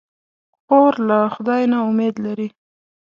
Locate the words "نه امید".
1.71-2.15